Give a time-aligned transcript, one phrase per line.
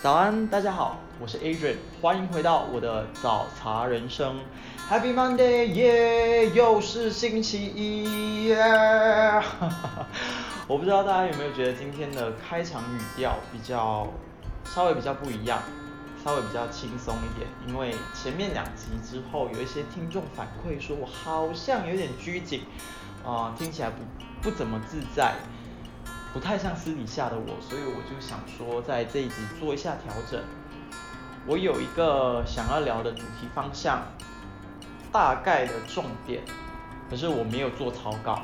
[0.00, 4.36] 早安，大家好，我是 Adrian，欢迎回到我的早茶人生。
[4.88, 8.56] Happy Monday，耶，又是星期一耶！
[10.68, 14.06] 我不知道大家有没有觉得今天的开场语调比较
[14.64, 15.60] 稍微比较不一样，
[16.24, 22.62] 稍微比较轻松一点，因为前面两集之后有一些听众反馈说我好像有点拘谨，
[23.26, 23.96] 啊、听起来不
[24.48, 25.34] 不怎么自在。
[26.32, 30.40] 不太像私底下的我，所以我就想说，在这一集做一下调整。
[31.46, 34.02] 我有一个想要聊的主题方向，
[35.10, 36.42] 大概的重点，
[37.08, 38.42] 可是我没有做草稿，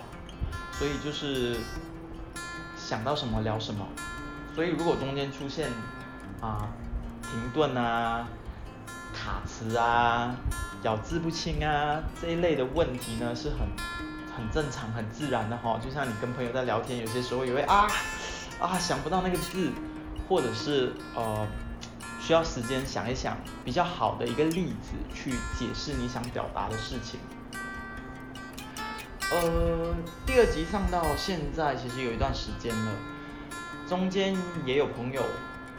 [0.73, 1.59] 所以就是
[2.77, 3.87] 想到什么聊什么。
[4.55, 5.69] 所以如果中间出现
[6.41, 6.69] 啊
[7.23, 8.27] 停顿啊、
[9.13, 10.35] 卡词啊、
[10.83, 13.59] 咬字不清啊这一类的问题呢，是很
[14.37, 17.87] 很正常、很自然的哈，就像你跟朋友在聊天，有些时候也会啊
[18.59, 19.71] 啊想不到那个字，
[20.29, 21.47] 或者是呃
[22.21, 27.21] 需要时间想一想比较好的一个例子去解释你想表达的事情。
[29.31, 29.95] 呃，
[30.27, 32.93] 第二集上到现在其实有一段时间了，
[33.89, 35.23] 中间也有朋友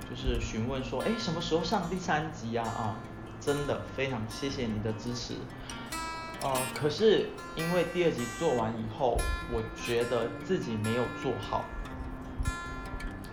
[0.09, 2.65] 就是询问说，哎，什么时候上第三集啊？
[2.65, 2.95] 啊，
[3.39, 5.35] 真的非常谢谢你的支持。
[6.45, 9.17] 呃，可是因为第二集做完以后，
[9.51, 11.65] 我觉得自己没有做好，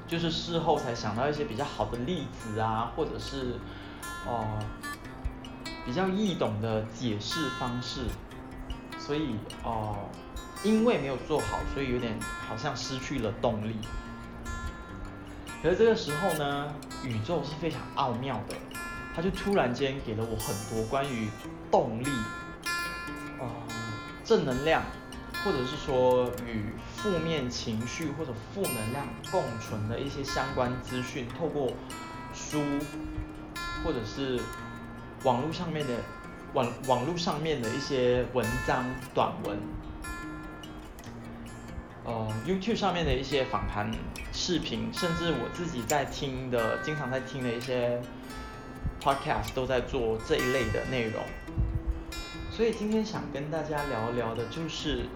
[0.08, 3.56] 就是事后才想到一些比较好的例子啊，或者是
[4.27, 4.58] 呃
[5.84, 8.06] 比较易懂的解释方式，
[8.98, 9.94] 所以哦、
[10.64, 13.76] 因为没有做好，所以有点好像失去了动力。
[15.62, 16.72] 可是这个时候呢，
[17.04, 18.56] 宇宙是非常奥妙的，
[19.14, 21.28] 它就突然间给了我很多关于
[21.70, 22.08] 动力。
[24.33, 24.83] 正能量，
[25.44, 31.70] 或者是说与负面情绪或者负能量共存的一些相关资讯，透过
[32.33, 32.62] 书
[33.84, 34.41] 或者是
[35.22, 35.92] 网络上面的
[36.55, 39.59] 网网络上面的一些文章短文，
[42.04, 43.91] 呃，YouTube 上面的一些访谈
[44.32, 48.00] 视频，甚至我自己在听的，经常在听的一些
[48.99, 51.22] Podcast 都在做这一类的内容。
[52.54, 55.06] 所以今天想跟大家聊聊的，就是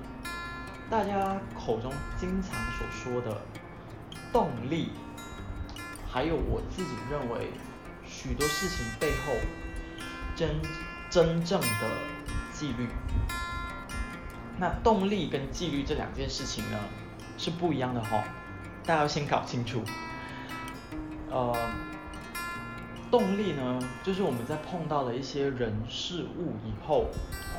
[0.88, 3.42] 大家口中经常所说的
[4.32, 4.88] 动力，
[6.10, 7.50] 还有我自己认为
[8.06, 9.34] 许多事情背后
[10.34, 10.48] 真
[11.10, 11.90] 真正的
[12.54, 12.88] 纪律。
[14.58, 16.78] 那动力跟纪律这两件事情呢
[17.36, 18.24] 是不一样的哈、
[18.86, 19.82] 大家要先搞清楚。
[21.30, 21.54] 呃，
[23.10, 27.06] 动力呢，就是我们在碰到了一些人事物以后，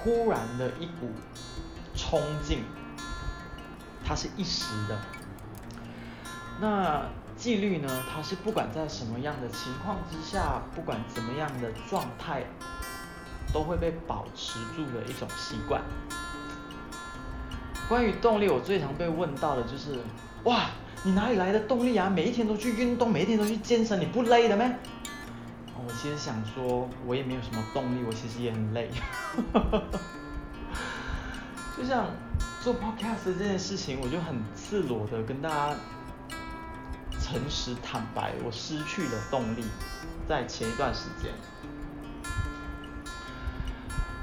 [0.03, 1.09] 忽然的一股
[1.95, 2.63] 冲劲，
[4.05, 4.99] 它是一时的。
[6.59, 7.05] 那
[7.35, 12.43] 纪律呢，它是不管在什么样的情况之下，不管怎么样的状态，
[13.53, 15.81] 都会被保持住的一种习惯。
[17.87, 19.99] 关于动力，我最常被问到的就是，
[20.43, 20.65] 哇，
[21.03, 22.09] 你哪里来的动力啊？
[22.09, 24.77] 每一天都去运动，每一天都去健身，你不累的咩？
[25.87, 28.91] 我其实想说，我也没有什么动力，我其实也很累。
[31.77, 32.07] 就像
[32.61, 35.73] 做 podcast 这件事情，我就很赤裸的跟大家
[37.21, 39.63] 诚实坦白，我失去了动力，
[40.27, 41.31] 在前一段时间。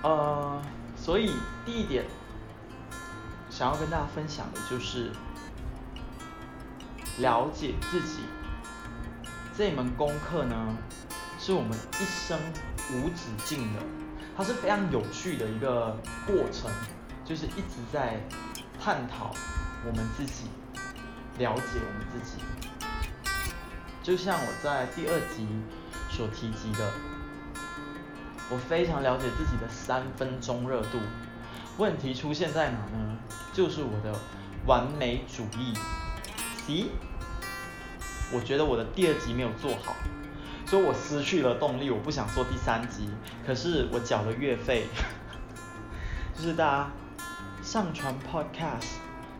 [0.02, 0.60] 呃，
[0.94, 1.32] 所以
[1.64, 2.04] 第一点，
[3.48, 5.10] 想要跟大家分享的就是
[7.20, 8.18] 了解自己
[9.56, 10.76] 这门功课呢，
[11.46, 12.40] 是我们一生
[12.90, 13.80] 无止境的，
[14.34, 15.94] 它是非常有趣的一个
[16.26, 16.70] 过程，
[17.22, 18.18] 就是一直在
[18.80, 19.30] 探讨
[19.84, 20.44] 我们自己，
[21.36, 22.38] 了解我们自己。
[24.02, 25.46] 就像我在第二集
[26.10, 26.90] 所提及的，
[28.48, 30.98] 我非常了解自己的三分钟热度。
[31.76, 33.18] 问题出现在哪呢？
[33.52, 34.18] 就是我的
[34.64, 35.74] 完美主义。
[36.66, 36.86] C，
[38.32, 39.94] 我觉得我的第二集没有做好，
[40.74, 43.08] 所以我失去了动力，我不想做第三集。
[43.46, 44.88] 可是我缴了月费，
[46.36, 46.90] 就是大家
[47.62, 48.96] 上传 Podcast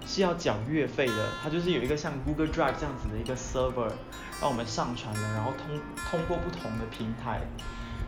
[0.07, 3.91] 是要缴月费的，它就是有一个像 Google Drive 这样子的一个 server，
[4.41, 7.41] 让我们上传了，然后通通过不同的平台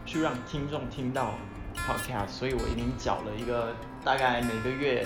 [0.05, 1.35] 去让听众听到
[1.75, 3.75] Podcast，所以我已经缴了一个
[4.05, 5.05] 大概每个月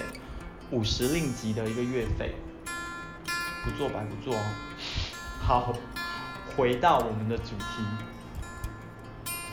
[0.70, 2.34] 五十令吉的一个月费，
[3.64, 4.44] 不做白不做哦。
[5.40, 5.72] 好，
[6.56, 7.84] 回到我们的主题，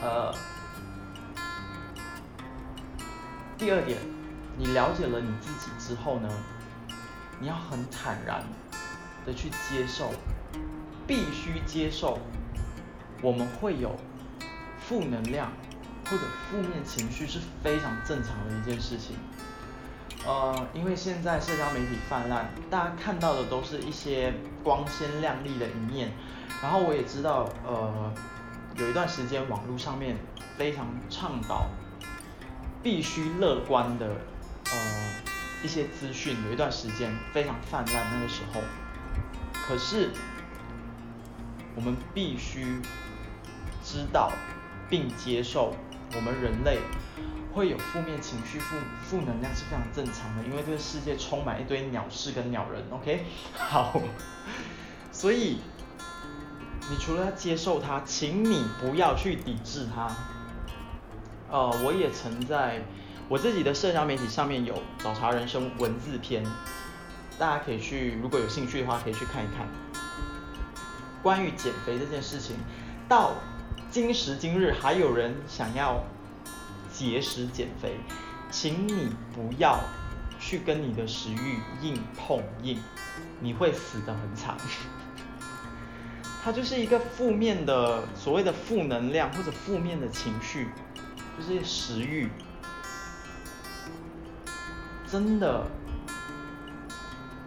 [0.01, 0.33] 呃，
[3.57, 3.97] 第二点，
[4.57, 6.29] 你了解了你自己之后呢，
[7.39, 8.43] 你要很坦然
[9.25, 10.11] 的去接受，
[11.05, 12.19] 必须接受
[13.21, 13.95] 我们会有
[14.79, 15.51] 负能量
[16.05, 19.15] 或者负面情绪是非常正常的一件事情。
[20.25, 24.33] 呃，因为现在社交媒体泛滥，大家看到的都是一些
[24.63, 26.11] 光鲜亮丽的一面。
[26.61, 28.13] 然后我也知道，呃，
[28.75, 30.17] 有一段时间网络上面
[30.57, 31.67] 非常倡导
[32.83, 34.07] 必须乐观的，
[34.71, 35.13] 呃，
[35.63, 38.61] 一些资讯，有一段时间非常泛滥那个时候。
[39.53, 40.09] 可是
[41.75, 42.81] 我们必须
[43.83, 44.31] 知道
[44.89, 45.73] 并接受，
[46.15, 46.79] 我们人类。
[47.57, 52.83] 会有负面情绪、负负能量是非常正常的，因为这个世界充满一堆鸟事跟鸟人。
[52.91, 53.25] OK，
[53.57, 53.99] 好，
[55.11, 55.57] 所以
[56.87, 60.07] 你除了要接受它，请你不要去抵制它。
[61.49, 62.83] 呃，我也曾在
[63.27, 66.45] 我自己的社交媒体上面有找茬人生文字篇，
[67.39, 69.67] 大家可以去，如果有兴趣的话，可以去看一看。
[71.23, 72.55] 关于减肥这件事情，
[73.09, 73.31] 到
[73.89, 76.03] 今时今日还有人想要。
[76.97, 77.95] 节食减肥，
[78.49, 79.79] 请你不要
[80.39, 82.81] 去跟你的食欲硬碰硬，
[83.39, 84.57] 你会死得很惨。
[86.43, 90.69] 它就是一个负面的所谓的负能量或者负面的情绪，
[91.37, 92.31] 就是食欲。
[95.07, 95.67] 真的，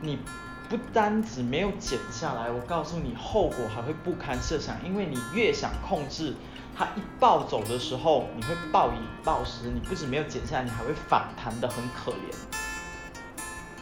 [0.00, 0.20] 你
[0.68, 6.36] 不单只没有减下来，我告诉你，后果还会不堪设想，因为你越想控制。
[6.80, 12.34] 它一暴走的时候，你会暴饮暴食，你不止没有减下来，你还会反弹的很可怜。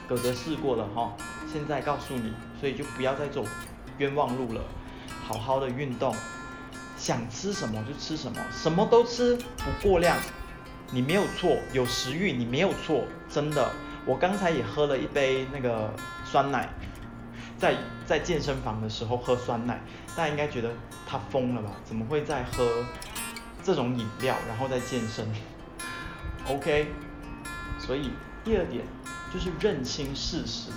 [0.09, 1.13] 哥哥试过了哈，
[1.47, 3.45] 现在告诉你，所以就不要再走
[3.99, 4.61] 冤枉路了，
[5.25, 6.13] 好好的运动，
[6.97, 10.17] 想吃什么就吃什么，什么都吃不过量，
[10.91, 13.71] 你没有错，有食欲你没有错，真的，
[14.05, 16.69] 我刚才也喝了一杯那个酸奶。
[17.59, 17.77] 在
[18.07, 19.81] 在健身房的时候喝酸奶，
[20.17, 20.71] 大家应该觉得
[21.07, 21.73] 他疯了吧？
[21.85, 22.85] 怎么会在喝
[23.65, 25.27] 这种饮料，然后再健身
[26.47, 26.93] ？OK，
[27.79, 28.13] 所以
[28.45, 28.85] 第二点
[29.35, 30.71] 就是认清事实，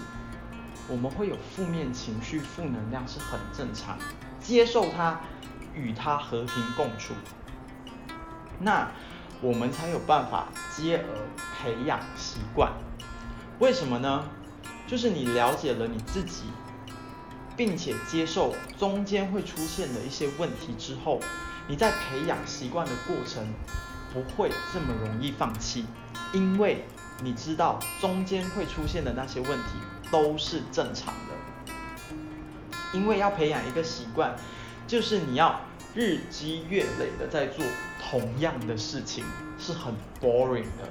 [0.87, 3.97] 我们会有负面情绪、负能量是很正常，
[4.41, 5.21] 接受它，
[5.75, 7.13] 与它和平共处，
[8.59, 8.89] 那
[9.39, 11.15] 我们才有办法接而
[11.55, 12.71] 培养习惯。
[13.59, 14.25] 为什么呢？
[14.87, 16.45] 就是你了解了你自己。
[17.61, 21.19] 并且接受中间会出现的一些问题之后，
[21.67, 23.53] 你在培养习惯的过程
[24.11, 25.85] 不会这么容易放弃，
[26.33, 26.83] 因为
[27.21, 29.73] 你知道中间会出现的那些问题
[30.09, 32.15] 都是正常的。
[32.93, 34.35] 因为要培养一个习惯，
[34.87, 35.61] 就是你要
[35.93, 37.63] 日积月累的在做
[38.01, 39.23] 同样的事情，
[39.59, 40.89] 是很 boring 的。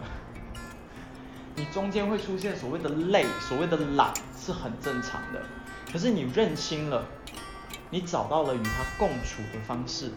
[1.57, 5.43] 你中间会出现所谓的累、所谓的懒，是很正常的。
[5.93, 7.05] 可是你认清了，
[7.91, 10.13] 你找到了与他共处的方式，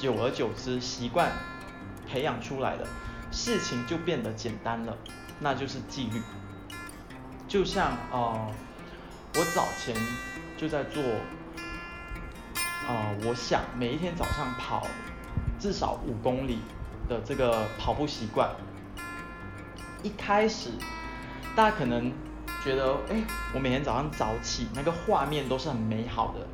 [0.00, 1.32] 久而久之，习惯
[2.08, 2.86] 培养出来的，
[3.32, 4.96] 事情就变得简单了，
[5.40, 6.22] 那就是纪律。
[7.48, 8.48] 就像呃，
[9.34, 9.96] 我早前
[10.56, 11.02] 就在做，
[12.86, 14.86] 呃，我想每一天早上跑
[15.58, 16.60] 至少五公里
[17.08, 18.54] 的这个跑步习惯。
[20.04, 20.70] 一开始，
[21.56, 22.12] 大家可能。
[22.64, 23.22] 觉得哎，
[23.54, 26.46] 我每天早上早起，那个画面都是很美好的。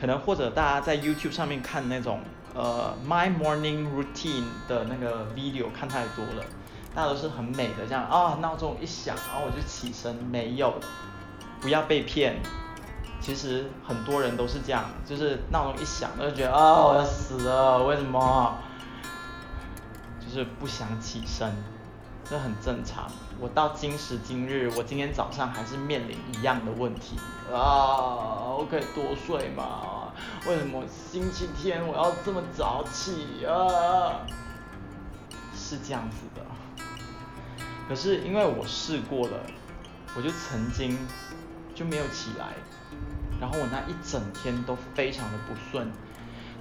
[0.00, 2.20] 可能或者大家在 YouTube 上面看那种
[2.54, 6.44] 呃 My Morning Routine 的那个 video 看太多了，
[6.94, 10.14] 大家都是很美的这样啊，闹钟一响，然后我就起身。
[10.16, 10.74] 没有，
[11.60, 12.40] 不要被骗。
[13.20, 18.56] 其实很多人都是这样，就是闹钟一响，就觉得啊我要死了，为什么？
[20.20, 21.52] 就是不想起身。
[22.24, 23.10] 这很正常。
[23.40, 27.16] 我到今时今日，我今天早上还是面临一样的问题
[27.52, 28.50] 啊！
[28.58, 30.12] 我可以多睡吗？
[30.44, 34.26] 为什么星期天我要这么早起啊？
[35.54, 36.42] 是这样子的。
[37.88, 39.38] 可是因为我试过了，
[40.16, 40.98] 我就曾经
[41.76, 42.54] 就没有起来，
[43.40, 45.92] 然后我那一整天都非常的不顺，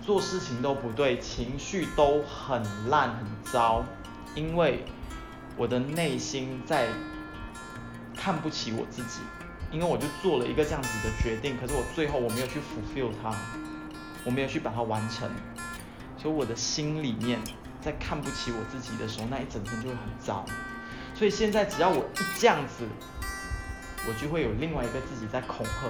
[0.03, 3.84] 做事情都不对，情绪都很烂很糟，
[4.36, 4.86] 因为。
[5.58, 6.88] 我的内心在
[8.16, 9.22] 看不起我自己，
[9.72, 13.36] 因为我就做了一个这样子的决定，可是我最后我没有去 fulfill 它，
[14.24, 15.30] 我没有去把它完成，
[16.18, 17.40] 所以我的心里面
[17.82, 20.46] 在看不起我自己的时候，那一整天就会很糟。
[21.16, 22.86] 所以现在只要我一这样子，
[24.08, 25.88] 我就会有另外一个自己在恐吓。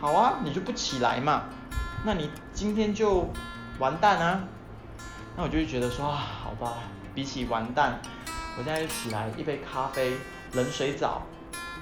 [0.00, 1.46] 好啊，你就不起来嘛，
[2.04, 3.28] 那你今天就
[3.80, 4.44] 完蛋啊。
[5.36, 6.74] 那我就会觉得说啊，好吧，
[7.14, 8.00] 比起完蛋。
[8.58, 10.14] 我现在就起来，一杯咖啡，
[10.54, 11.22] 冷水澡，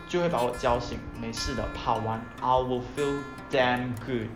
[0.07, 0.99] 就会把我叫醒。
[1.19, 3.17] 没事的，跑完，I will feel
[3.51, 4.29] damn good。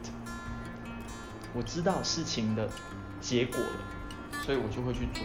[1.52, 2.66] 我知道事情的
[3.20, 5.23] 结果了，所以我就会去做。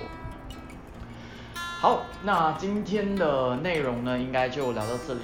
[1.56, 5.22] 好，那今天的内容呢，应该就聊到这里。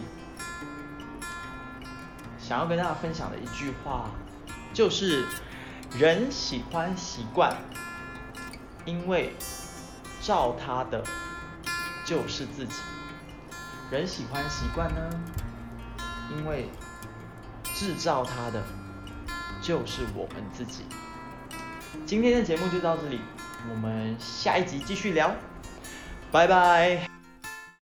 [2.39, 4.09] 想要跟大家分享的一句话，
[4.73, 5.25] 就是
[5.97, 7.53] 人喜欢习惯，
[8.85, 9.33] 因为
[10.21, 11.03] 照他的
[12.05, 12.73] 就是自己。
[13.91, 15.09] 人喜欢习惯呢，
[16.35, 16.69] 因为
[17.75, 18.63] 制造它的
[19.61, 20.85] 就是我们自己。
[22.05, 23.19] 今天的节目就到这里，
[23.69, 25.35] 我们下一集继续聊。
[26.31, 27.10] 拜拜。